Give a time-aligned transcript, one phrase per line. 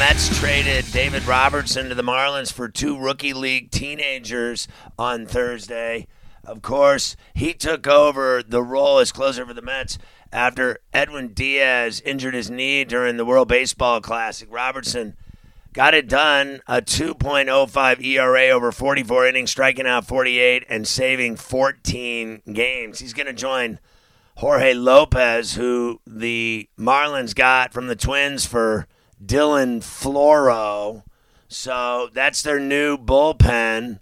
[0.00, 4.66] Mets traded David Robertson to the Marlins for two rookie league teenagers
[4.98, 6.06] on Thursday.
[6.42, 9.98] Of course, he took over the role as closer for the Mets
[10.32, 14.48] after Edwin Diaz injured his knee during the World Baseball Classic.
[14.50, 15.18] Robertson
[15.74, 22.40] got it done a 2.05 ERA over 44 innings, striking out 48 and saving 14
[22.54, 23.00] games.
[23.00, 23.78] He's going to join
[24.36, 28.86] Jorge Lopez, who the Marlins got from the Twins for
[29.24, 31.04] Dylan Floro.
[31.48, 34.00] So that's their new bullpen.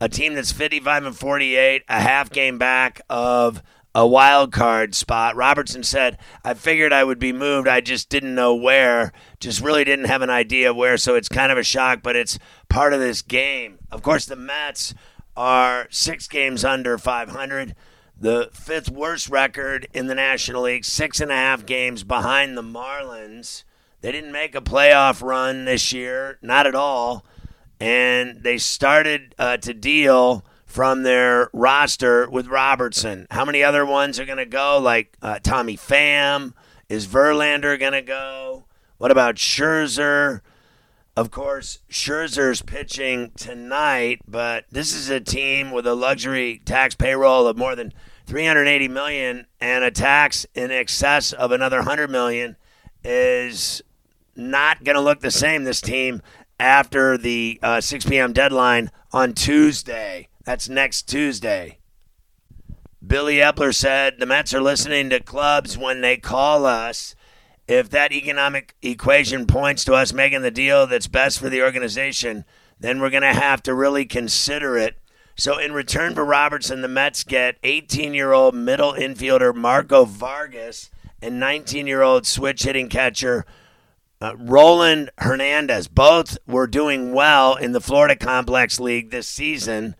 [0.00, 3.62] A team that's 55 and 48, a half game back of
[3.94, 5.36] a wild card spot.
[5.36, 7.68] Robertson said, I figured I would be moved.
[7.68, 9.12] I just didn't know where.
[9.40, 10.96] Just really didn't have an idea where.
[10.96, 13.78] So it's kind of a shock, but it's part of this game.
[13.90, 14.94] Of course, the Mets
[15.36, 17.74] are six games under 500,
[18.18, 22.62] the fifth worst record in the National League, six and a half games behind the
[22.62, 23.64] Marlins.
[24.00, 27.24] They didn't make a playoff run this year, not at all.
[27.78, 33.26] And they started uh, to deal from their roster with Robertson.
[33.30, 34.78] How many other ones are going to go?
[34.78, 36.54] Like uh, Tommy Pham?
[36.88, 38.64] Is Verlander going to go?
[38.98, 40.40] What about Scherzer?
[41.16, 47.46] Of course, Scherzer's pitching tonight, but this is a team with a luxury tax payroll
[47.46, 47.92] of more than
[48.26, 52.56] 380 million and a tax in excess of another 100 million
[53.02, 53.82] is
[54.40, 56.22] not going to look the same this team
[56.58, 58.32] after the uh, 6 p.m.
[58.32, 60.28] deadline on Tuesday.
[60.44, 61.78] That's next Tuesday.
[63.06, 67.14] Billy Eppler said the Mets are listening to clubs when they call us.
[67.66, 72.44] If that economic equation points to us making the deal that's best for the organization,
[72.78, 74.98] then we're going to have to really consider it.
[75.36, 80.90] So, in return for Robertson, the Mets get 18 year old middle infielder Marco Vargas
[81.22, 83.46] and 19 year old switch hitting catcher
[84.20, 85.88] uh, Ronald Hernandez.
[85.88, 89.96] Both were doing well in the Florida Complex League this season.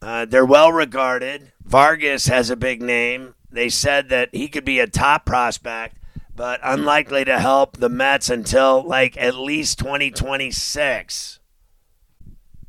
[0.00, 1.52] Uh, they're well regarded.
[1.64, 3.34] Vargas has a big name.
[3.50, 5.98] They said that he could be a top prospect,
[6.34, 11.40] but unlikely to help the Mets until like at least 2026.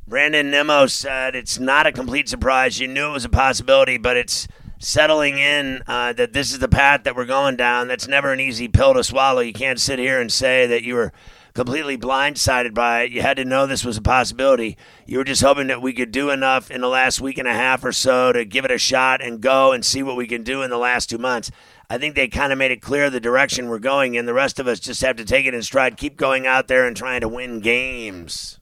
[0.08, 2.80] Brandon Nimmo said it's not a complete surprise.
[2.80, 4.48] You knew it was a possibility, but it's
[4.80, 7.86] settling in uh, that this is the path that we're going down.
[7.86, 9.40] That's never an easy pill to swallow.
[9.40, 11.12] You can't sit here and say that you were
[11.52, 13.12] completely blindsided by it.
[13.12, 14.78] You had to know this was a possibility.
[15.06, 17.52] You were just hoping that we could do enough in the last week and a
[17.52, 20.42] half or so to give it a shot and go and see what we can
[20.42, 21.50] do in the last two months.
[21.90, 24.24] I think they kind of made it clear the direction we're going in.
[24.24, 26.86] The rest of us just have to take it in stride, keep going out there
[26.86, 28.60] and trying to win games.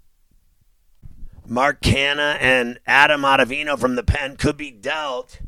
[1.46, 5.40] Mark Canha and Adam Ottavino from the pen could be dealt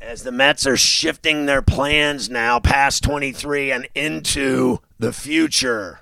[0.00, 6.00] as the Mets are shifting their plans now past 23 and into the future.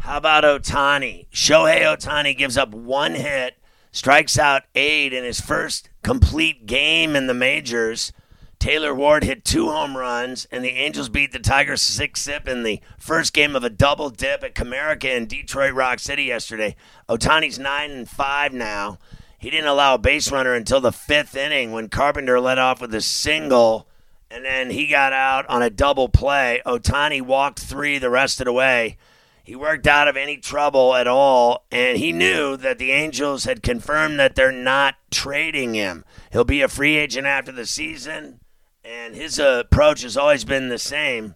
[0.00, 1.28] How about Ohtani?
[1.30, 3.58] Shohei Ohtani gives up one hit,
[3.90, 8.12] strikes out eight in his first complete game in the majors.
[8.58, 12.62] Taylor Ward hit two home runs, and the Angels beat the Tigers 6 zip in
[12.62, 16.74] the first game of a double dip at Comerica in Detroit Rock City yesterday.
[17.08, 18.98] Ohtani's 9 and 5 now.
[19.44, 22.94] He didn't allow a base runner until the fifth inning when Carpenter led off with
[22.94, 23.86] a single,
[24.30, 26.62] and then he got out on a double play.
[26.64, 28.96] Ohtani walked three the rest of the way.
[29.44, 33.62] He worked out of any trouble at all, and he knew that the Angels had
[33.62, 36.06] confirmed that they're not trading him.
[36.32, 38.40] He'll be a free agent after the season
[38.84, 41.34] and his approach has always been the same.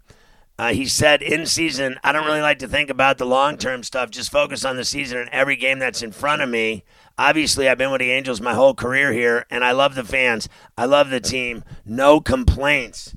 [0.58, 3.82] Uh, he said in season, I don't really like to think about the long term
[3.82, 6.84] stuff, just focus on the season and every game that's in front of me.
[7.18, 10.48] Obviously, I've been with the Angels my whole career here, and I love the fans.
[10.76, 11.64] I love the team.
[11.84, 13.16] No complaints.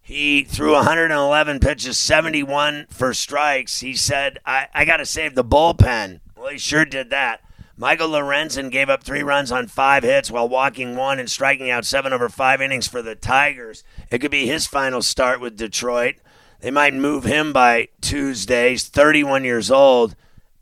[0.00, 3.80] He threw 111 pitches, 71 for strikes.
[3.80, 6.20] He said, I, I got to save the bullpen.
[6.36, 7.40] Well, he sure did that.
[7.76, 11.84] Michael Lorenzen gave up three runs on five hits while walking one and striking out
[11.84, 13.82] seven over five innings for the Tigers.
[14.10, 16.14] It could be his final start with Detroit.
[16.60, 18.70] They might move him by Tuesday.
[18.70, 20.14] He's 31 years old,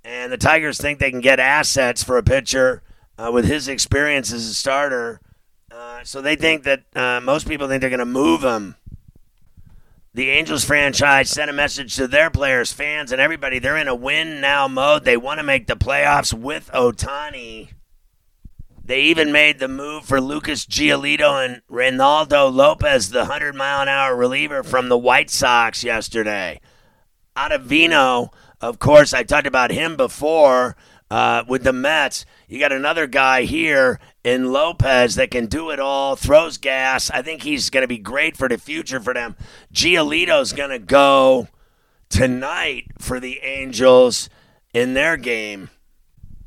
[0.04, 2.82] and the Tigers think they can get assets for a pitcher
[3.18, 5.20] uh, with his experience as a starter.
[5.70, 8.76] Uh, so they think that uh, most people think they're going to move him
[10.14, 13.58] the Angels franchise sent a message to their players, fans, and everybody.
[13.58, 15.04] They're in a win now mode.
[15.04, 17.70] They want to make the playoffs with Ohtani.
[18.84, 23.88] They even made the move for Lucas Giolito and Reynaldo Lopez, the 100 mile an
[23.88, 26.60] hour reliever from the White Sox yesterday.
[27.36, 28.30] Ottavino, of
[28.72, 30.76] course, I talked about him before
[31.10, 32.24] uh, with the Mets.
[32.48, 37.10] You got another guy here in Lopez that can do it all, throws gas.
[37.10, 39.36] I think he's going to be great for the future for them.
[39.72, 41.48] Giolito's going to go
[42.08, 44.28] tonight for the Angels
[44.72, 45.70] in their game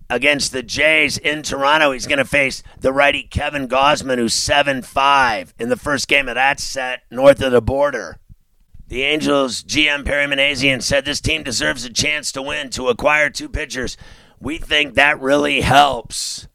[0.10, 1.92] against the Jays in Toronto.
[1.92, 6.28] He's going to face the righty Kevin Gausman, who's 7 5 in the first game
[6.28, 8.18] of that set north of the border.
[8.88, 13.30] The Angels GM Perry Minasian said this team deserves a chance to win, to acquire
[13.30, 13.98] two pitchers.
[14.40, 16.48] We think that really helps.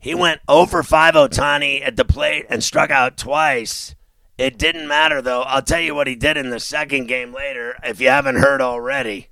[0.00, 3.94] He went over 5 Ohtani at the plate and struck out twice.
[4.36, 5.42] It didn't matter, though.
[5.42, 8.60] I'll tell you what he did in the second game later if you haven't heard
[8.60, 9.28] already.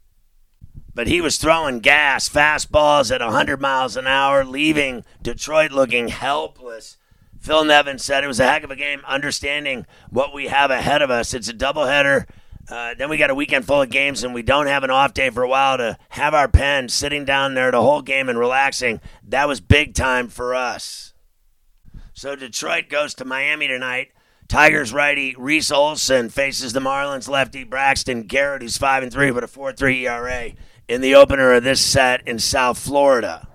[0.95, 6.99] But he was throwing gas, fastballs at 100 miles an hour, leaving Detroit looking helpless.
[7.39, 11.03] Phil Nevin said it was a heck of a game, understanding what we have ahead
[11.03, 11.35] of us.
[11.35, 12.27] It's a doubleheader
[12.71, 15.15] uh, then we got a weekend full of games, and we don't have an off
[15.15, 18.39] day for a while to have our pen sitting down there the whole game and
[18.39, 19.01] relaxing.
[19.27, 21.15] That was big time for us.
[22.13, 24.09] So Detroit goes to Miami tonight.
[24.49, 29.45] Tigers righty Reese Olson faces the Marlins lefty Braxton Garrett, who's five and three with
[29.45, 30.53] a four three ERA
[30.89, 33.48] in the opener of this set in South Florida.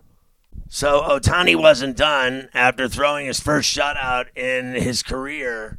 [0.73, 5.77] So Ohtani wasn't done after throwing his first shutout in his career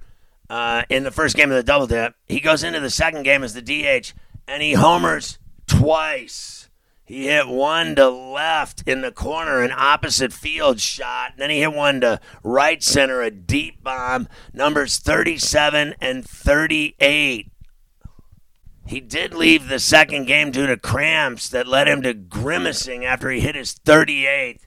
[0.49, 2.14] uh, in the first game of the double dip.
[2.29, 4.12] He goes into the second game as the DH
[4.46, 6.70] and he homers twice.
[7.05, 11.32] He hit one to left in the corner, an opposite field shot.
[11.32, 17.50] And then he hit one to right center, a deep bomb, numbers 37 and 38.
[18.87, 23.29] He did leave the second game due to cramps that led him to grimacing after
[23.32, 24.63] he hit his 38th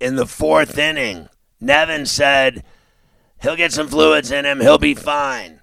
[0.00, 1.28] in the fourth inning.
[1.60, 2.64] Nevin said
[3.42, 4.60] He'll get some fluids in him.
[4.60, 5.60] He'll be fine.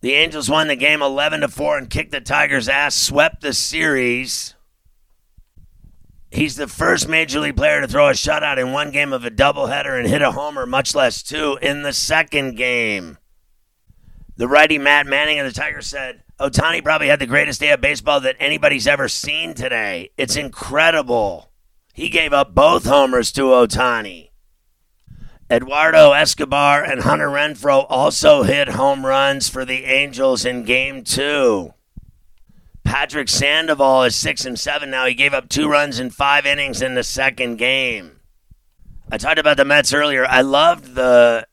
[0.00, 3.52] The Angels won the game 11 to 4 and kicked the Tigers' ass, swept the
[3.52, 4.54] series.
[6.30, 9.30] He's the first major league player to throw a shutout in one game of a
[9.30, 13.18] doubleheader and hit a homer, much less two, in the second game.
[14.36, 17.80] The righty Matt Manning of the Tigers said, Ohtani probably had the greatest day of
[17.80, 20.10] baseball that anybody's ever seen today.
[20.18, 21.50] It's incredible.
[21.96, 24.28] He gave up both homers to Ohtani.
[25.50, 31.72] Eduardo Escobar and Hunter Renfroe also hit home runs for the Angels in game two.
[32.84, 35.06] Patrick Sandoval is six and seven now.
[35.06, 38.20] He gave up two runs in five innings in the second game.
[39.10, 40.26] I talked about the Mets earlier.
[40.26, 41.46] I loved the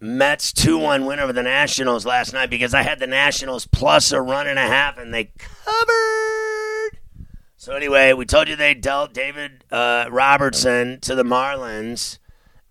[0.00, 4.10] Mets 2 1 win over the Nationals last night because I had the Nationals plus
[4.10, 6.35] a run and a half and they covered.
[7.66, 12.18] So, anyway, we told you they dealt David uh, Robertson to the Marlins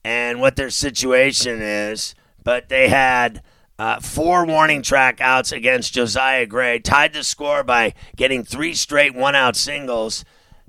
[0.06, 3.44] and what their situation is, but they had
[3.78, 9.14] uh, four warning track outs against Josiah Gray, tied the score by getting three straight
[9.14, 10.24] one out singles,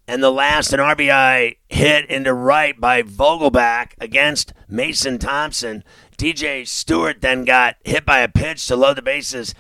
[0.09, 5.85] and the last an RBI hit into right by Vogelbach against Mason Thompson.
[6.19, 9.55] DJ Stewart then got hit by a pitch to load the bases.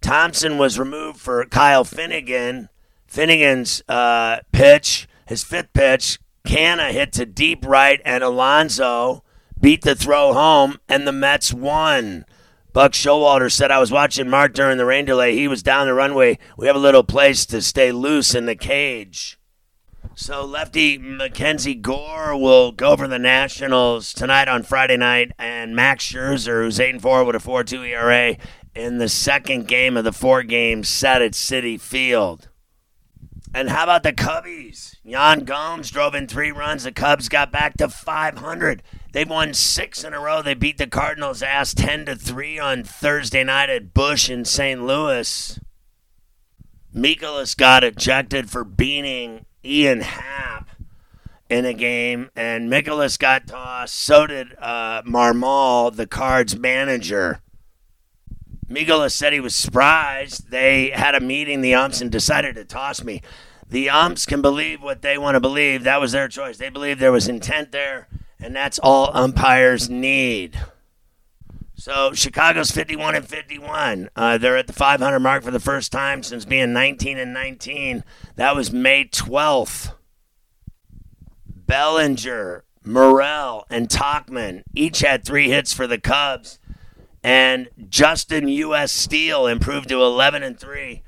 [0.00, 2.70] Thompson was removed for Kyle Finnegan.
[3.06, 9.24] Finnegan's uh, pitch, his fifth pitch, Canha hit to deep right, and Alonso
[9.60, 12.24] beat the throw home, and the Mets won.
[12.72, 15.34] Buck Showalter said, I was watching Mark during the rain delay.
[15.34, 16.38] He was down the runway.
[16.58, 19.38] We have a little place to stay loose in the cage.
[20.14, 26.06] So lefty Mackenzie Gore will go for the Nationals tonight on Friday night, and Max
[26.06, 28.36] Scherzer, who's 8 and 4 with a 4 2 ERA,
[28.74, 32.48] in the second game of the four game set at Citi Field.
[33.56, 34.96] And how about the Cubbies?
[35.02, 36.84] Yan Gomes drove in three runs.
[36.84, 38.82] The Cubs got back to 500.
[39.12, 40.42] They've won six in a row.
[40.42, 44.84] They beat the Cardinals' ass 10 to 3 on Thursday night at Busch in St.
[44.84, 45.58] Louis.
[46.94, 50.68] Mikolas got ejected for beating Ian Happ
[51.48, 53.96] in a game, and Mikolas got tossed.
[53.96, 57.40] So did uh, Marmol, the Cards manager.
[58.68, 60.50] Mikolas said he was surprised.
[60.50, 63.22] They had a meeting, the umps, and decided to toss me.
[63.68, 65.84] The umps can believe what they want to believe.
[65.84, 66.58] That was their choice.
[66.58, 68.08] They believe there was intent there,
[68.40, 70.58] and that's all umpires need.
[71.74, 74.10] So Chicago's 51 and 51.
[74.16, 78.02] Uh, they're at the 500 mark for the first time since being 19 and 19.
[78.36, 79.92] That was May 12th.
[81.66, 86.58] Bellinger, Morel, and Tauchman each had three hits for the Cubs,
[87.26, 88.92] and Justin U.S.
[88.92, 91.02] Steele improved to 11 and three.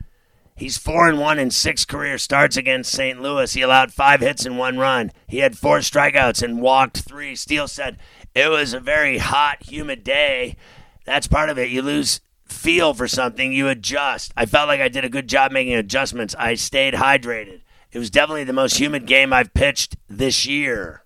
[0.56, 3.22] He's four and one in six career starts against St.
[3.22, 3.52] Louis.
[3.52, 5.12] He allowed five hits and one run.
[5.28, 7.37] He had four strikeouts and walked three.
[7.37, 7.98] Steele said
[8.34, 10.56] it was a very hot, humid day.
[11.04, 11.70] That's part of it.
[11.70, 14.32] You lose feel for something, you adjust.
[14.37, 16.34] I felt like I did a good job making adjustments.
[16.37, 17.60] I stayed hydrated.
[17.92, 21.04] It was definitely the most humid game I've pitched this year.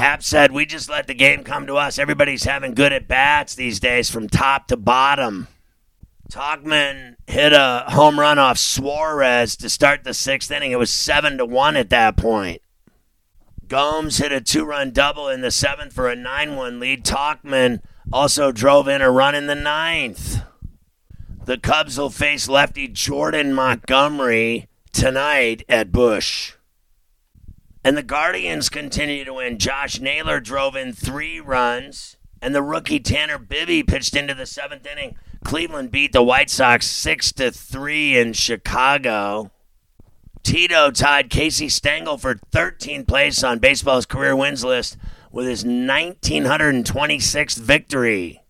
[0.00, 1.98] Happ said, We just let the game come to us.
[1.98, 5.46] Everybody's having good at bats these days from top to bottom.
[6.32, 10.72] Tauchman hit a home run off Suarez to start the sixth inning.
[10.72, 12.62] It was seven to one at that point.
[13.68, 17.04] Gomes hit a two-run double in the seventh for a nine-one lead.
[17.04, 20.40] Tauchman also drove in a run in the ninth.
[21.44, 26.54] The Cubs will face lefty Jordan Montgomery tonight at Busch.
[27.82, 29.58] And the Guardians continue to win.
[29.58, 34.86] Josh Naylor drove in three runs, and the rookie Tanner Bibee pitched into the seventh
[34.86, 35.16] inning.
[35.44, 39.50] Cleveland beat the White Sox 6 to 3 in Chicago.
[40.42, 44.98] Tito tied Casey Stengel for 13th place on baseball's career wins list
[45.30, 48.42] with his 1926th victory.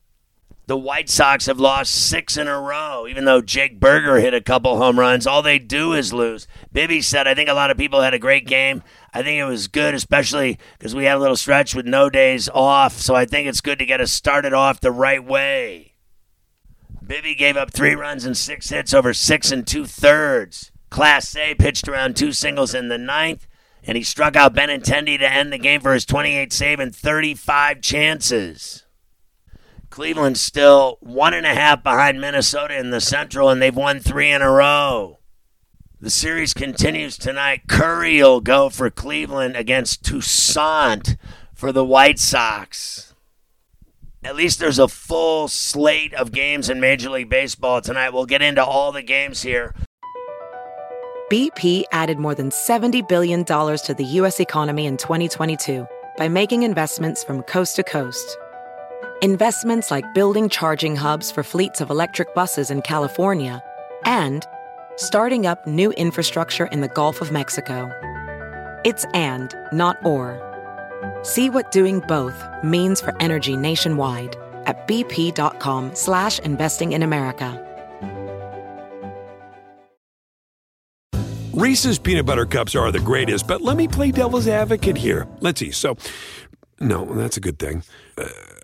[0.71, 4.41] The White Sox have lost six in a row, even though Jake Burger hit a
[4.41, 5.27] couple home runs.
[5.27, 6.47] All they do is lose.
[6.73, 8.85] Bibee said, I think a lot of people had a great game.
[9.13, 12.49] I think it was good, especially because we had a little stretch with no days
[12.49, 12.93] off.
[12.93, 15.95] So I think it's good to get us started off the right way.
[17.05, 20.71] Bibee gave up three runs and six hits over six and two thirds.
[20.89, 23.49] Clase pitched around two singles in the ninth,
[23.83, 27.81] and he struck out Benintendi to end the game for his 28 save and 35
[27.81, 28.85] chances.
[29.91, 34.31] Cleveland's still one and a half behind Minnesota in the Central, and they've won three
[34.31, 35.19] in a row.
[36.01, 37.63] The series continues tonight.
[37.69, 41.17] Curry will go for Cleveland against Toussaint
[41.53, 43.15] for the White Sox.
[44.23, 48.11] At least there's a full slate of games in Major League Baseball tonight.
[48.11, 49.75] We'll get into all the games here.
[51.31, 54.41] BP added more than $70 billion to the U.S.
[54.41, 58.37] economy in 2022 by making investments from coast to coast
[59.23, 63.63] investments like building charging hubs for fleets of electric buses in California,
[64.05, 64.47] and
[64.97, 67.91] starting up new infrastructure in the Gulf of Mexico.
[68.85, 70.47] It's and, not or.
[71.23, 74.37] See what doing both means for energy nationwide
[74.67, 77.67] at bp.com slash investing in America.
[81.53, 85.27] Reese's peanut butter cups are the greatest, but let me play devil's advocate here.
[85.41, 85.73] Let's see.
[85.73, 85.99] So,
[86.81, 87.83] no, that's a good thing.
[88.17, 88.29] Uh,